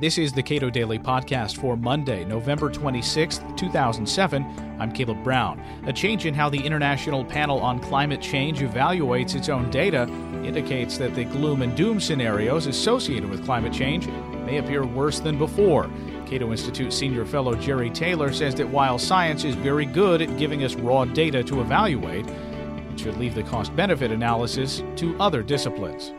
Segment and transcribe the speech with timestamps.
[0.00, 4.76] This is the Cato Daily Podcast for Monday, November 26, 2007.
[4.80, 5.62] I'm Caleb Brown.
[5.86, 10.02] A change in how the International Panel on Climate Change evaluates its own data
[10.44, 14.08] indicates that the gloom and doom scenarios associated with climate change
[14.44, 15.88] may appear worse than before.
[16.26, 20.64] Cato Institute senior fellow Jerry Taylor says that while science is very good at giving
[20.64, 26.12] us raw data to evaluate, it should leave the cost benefit analysis to other disciplines.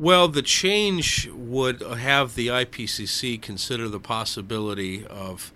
[0.00, 5.52] Well, the change would have the IPCC consider the possibility of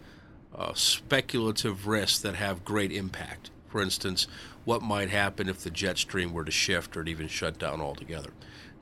[0.55, 3.51] uh, speculative risks that have great impact.
[3.69, 4.27] For instance,
[4.67, 8.33] what might happen if the jet stream were to shift or even shut down altogether.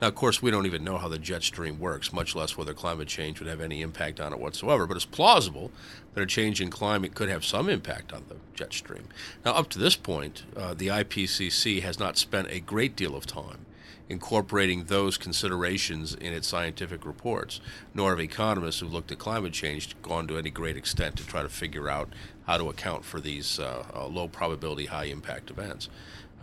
[0.01, 2.73] Now, of course, we don't even know how the jet stream works, much less whether
[2.73, 4.85] climate change would have any impact on it whatsoever.
[4.85, 5.71] But it's plausible
[6.13, 9.07] that a change in climate could have some impact on the jet stream.
[9.45, 13.25] Now, up to this point, uh, the IPCC has not spent a great deal of
[13.25, 13.65] time
[14.09, 17.59] incorporating those considerations in its scientific reports,
[17.93, 21.41] nor have economists who've looked at climate change gone to any great extent to try
[21.41, 22.09] to figure out
[22.45, 25.89] how to account for these uh, uh, low probability, high impact events.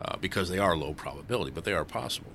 [0.02, 2.30] Uh, because they are low probability, but they are possible.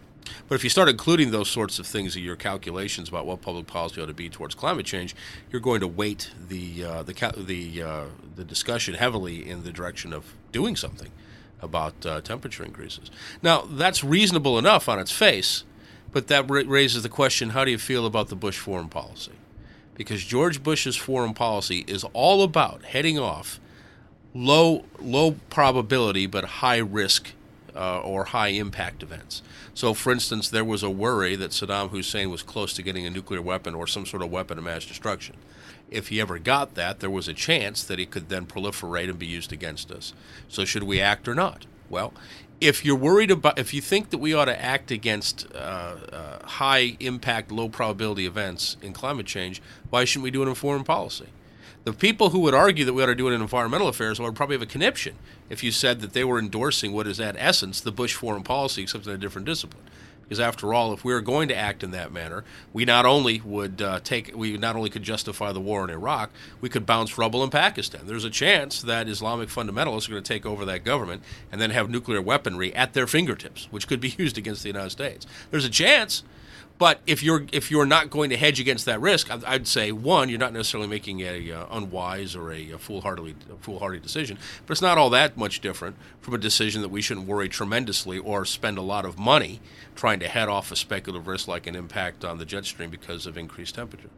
[0.48, 3.66] But if you start including those sorts of things in your calculations about what public
[3.66, 5.16] policy ought to be towards climate change,
[5.52, 8.06] you're going to weight the uh, the the uh,
[8.36, 11.12] the discussion heavily in the direction of doing something
[11.62, 13.10] about uh, temperature increases.
[13.42, 15.64] Now, that's reasonable enough on its face,
[16.12, 19.34] but that ra- raises the question how do you feel about the Bush foreign policy?
[19.96, 23.60] Because George Bush's foreign policy is all about heading off
[24.34, 27.32] low, low probability but high risk
[27.76, 29.42] uh, or high impact events.
[29.74, 33.10] So, for instance, there was a worry that Saddam Hussein was close to getting a
[33.10, 35.36] nuclear weapon or some sort of weapon of mass destruction
[35.90, 39.20] if he ever got that, there was a chance that he could then proliferate and
[39.20, 40.14] be used against us.
[40.48, 41.66] So, should we act or not?
[41.90, 42.14] Well,
[42.62, 46.46] if you're worried about, if you think that we ought to act against uh, uh,
[46.46, 50.84] high impact, low probability events in climate change, why shouldn't we do it in foreign
[50.84, 51.28] policy?
[51.84, 54.36] The people who would argue that we ought to do it in environmental affairs would
[54.36, 55.16] probably have a conniption
[55.50, 58.84] if you said that they were endorsing what is at essence the Bush foreign policy,
[58.84, 59.84] except in a different discipline.
[60.26, 62.44] Because after all, if we were going to act in that manner,
[62.74, 66.32] we not only would uh, take, we not only could justify the war in Iraq,
[66.62, 68.02] we could bounce rubble in Pakistan.
[68.06, 71.22] There's a chance that Islamic fundamentalists are going to take over that government
[71.52, 74.90] and then have nuclear weaponry at their fingertips, which could be used against the United
[74.90, 75.28] States.
[75.52, 76.24] There's a chance,
[76.78, 80.28] but if you're if you're not going to hedge against that risk, I'd say one,
[80.30, 84.38] you're not necessarily making a uh, unwise or a, a foolhardy foolhardy decision.
[84.66, 88.18] But it's not all that much different from a decision that we shouldn't worry tremendously
[88.18, 89.62] or spend a lot of money
[89.96, 93.26] trying to head off a speculative risk like an impact on the jet stream because
[93.26, 94.10] of increased temperature.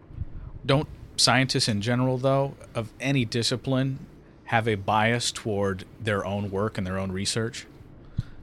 [0.65, 3.99] Don't scientists in general, though, of any discipline,
[4.45, 7.67] have a bias toward their own work and their own research?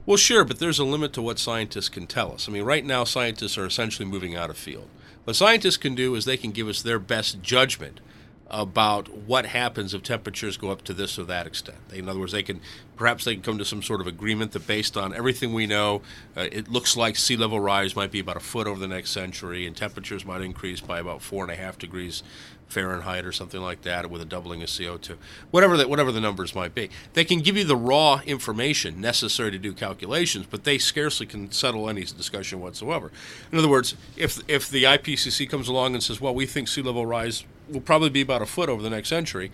[0.05, 2.47] Well, sure, but there's a limit to what scientists can tell us.
[2.47, 4.87] I mean, right now, scientists are essentially moving out of field.
[5.23, 7.99] What scientists can do is they can give us their best judgment
[8.47, 11.77] about what happens if temperatures go up to this or that extent.
[11.91, 12.61] In other words, they can
[12.95, 16.01] perhaps they can come to some sort of agreement that based on everything we know,
[16.37, 19.11] uh, it looks like sea level rise might be about a foot over the next
[19.11, 22.23] century, and temperatures might increase by about four and a half degrees
[22.67, 25.17] Fahrenheit or something like that, with a doubling of CO2,
[25.51, 26.89] whatever the, whatever the numbers might be.
[27.13, 31.51] They can give you the raw information necessary to do calculations, but they scarcely can
[31.51, 33.11] settle any discussion whatsoever.
[33.51, 36.81] In other words, if if the IPCC comes along and says, "Well, we think sea
[36.81, 39.51] level rise will probably be about a foot over the next century,"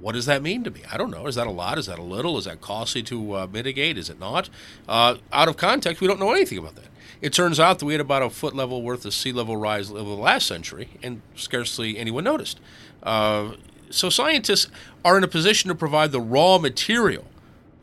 [0.00, 0.82] what does that mean to me?
[0.90, 1.26] I don't know.
[1.26, 1.78] Is that a lot?
[1.78, 2.36] Is that a little?
[2.36, 3.96] Is that costly to uh, mitigate?
[3.96, 4.50] Is it not?
[4.88, 6.88] Uh, out of context, we don't know anything about that.
[7.20, 9.90] It turns out that we had about a foot level worth of sea level rise
[9.90, 12.58] over the last century, and scarcely anyone noticed.
[13.02, 13.52] Uh,
[13.90, 14.68] so scientists
[15.04, 17.24] are in a position to provide the raw material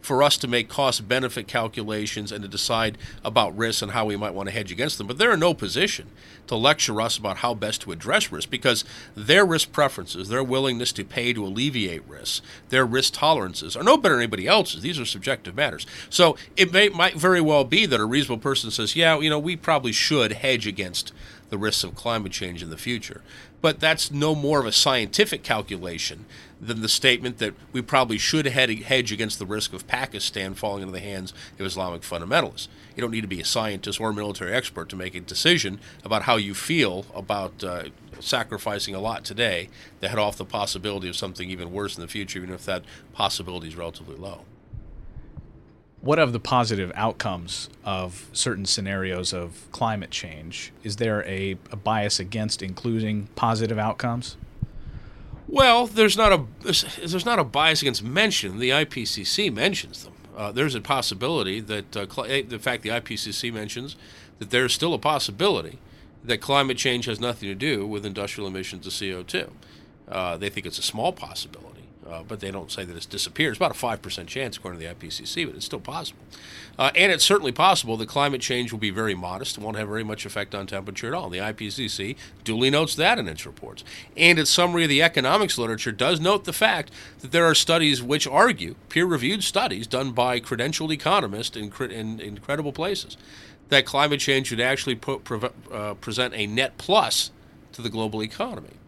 [0.09, 4.17] for us to make cost benefit calculations and to decide about risks and how we
[4.17, 5.05] might want to hedge against them.
[5.05, 6.07] But they're in no position
[6.47, 8.83] to lecture us about how best to address risk because
[9.15, 13.97] their risk preferences, their willingness to pay to alleviate risks, their risk tolerances are no
[13.97, 14.81] better than anybody else's.
[14.81, 15.85] These are subjective matters.
[16.09, 19.37] So it may, might very well be that a reasonable person says, yeah, you know,
[19.37, 21.13] we probably should hedge against
[21.50, 23.22] the risks of climate change in the future.
[23.62, 26.25] But that's no more of a scientific calculation
[26.62, 30.94] than the statement that we probably should hedge against the risk of Pakistan falling into
[30.94, 32.68] the hands of Islamic fundamentalists.
[32.96, 35.80] You don't need to be a scientist or a military expert to make a decision
[36.04, 37.86] about how you feel about uh,
[38.19, 39.69] sacrificing a lot today
[40.01, 42.84] to head off the possibility of something even worse in the future, even if that
[43.13, 44.42] possibility is relatively low
[46.01, 50.72] what of the positive outcomes of certain scenarios of climate change?
[50.84, 54.38] Is there a, a, bias against including positive outcomes?
[55.48, 58.60] Well, there's not a there's not a bias against mention.
[58.60, 60.13] The IPCC mentions them.
[60.38, 63.98] Uh, there's a possibility that, uh, cl- eh, in fact, the IPCC mentions
[64.38, 65.80] that there's still a possibility
[66.24, 69.50] that climate change has nothing to do with industrial emissions of CO2.
[70.07, 71.78] Uh, they think it's a small possibility,
[72.09, 73.51] uh, but they don't say that it's disappeared.
[73.51, 76.21] It's about a 5% chance, according to the IPCC, but it's still possible.
[76.77, 79.88] Uh, and it's certainly possible that climate change will be very modest and won't have
[79.88, 81.29] very much effect on temperature at all.
[81.29, 83.83] The IPCC duly notes that in its reports.
[84.17, 88.01] And its summary of the economics literature does note the fact that there are studies
[88.01, 92.38] which argue, peer reviewed studies done by credentialed economists in, in, in
[92.73, 93.17] places,
[93.69, 95.21] that climate change would actually put,
[95.71, 97.31] uh, present a net plus
[97.71, 98.78] to the global economy.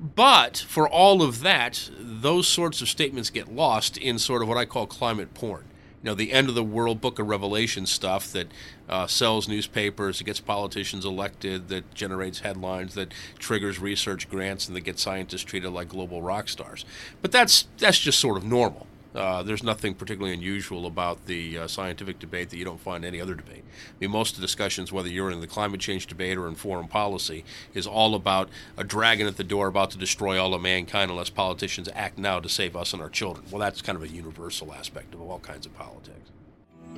[0.00, 4.56] But for all of that, those sorts of statements get lost in sort of what
[4.56, 5.64] I call climate porn.
[6.02, 8.48] You know the end of the world book of revelation stuff that
[8.88, 14.74] uh, sells newspapers that gets politicians elected that generates headlines that triggers research grants and
[14.74, 16.86] that gets scientists treated like global rock stars.
[17.20, 21.66] But that's that's just sort of normal uh, there's nothing particularly unusual about the uh,
[21.66, 23.64] scientific debate that you don't find in any other debate.
[23.64, 26.54] I mean, most of the discussions, whether you're in the climate change debate or in
[26.54, 30.62] foreign policy, is all about a dragon at the door about to destroy all of
[30.62, 33.46] mankind unless politicians act now to save us and our children.
[33.50, 36.30] Well, that's kind of a universal aspect of all kinds of politics.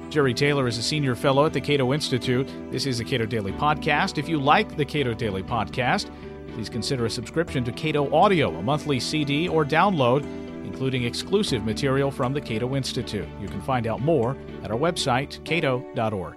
[0.09, 2.49] Jerry Taylor is a senior fellow at the Cato Institute.
[2.71, 4.19] This is the Cato Daily Podcast.
[4.19, 6.11] If you like the Cato Daily Podcast,
[6.55, 10.25] please consider a subscription to Cato Audio, a monthly CD or download
[10.83, 13.29] including exclusive material from the Cato Institute.
[13.41, 16.35] You can find out more at our website, cato.org.